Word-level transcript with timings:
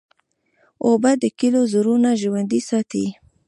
اوبه 0.85 1.11
د 1.21 1.23
کلیو 1.39 1.69
زړونه 1.73 2.09
ژوندی 2.21 2.61
ساتي. 2.69 3.05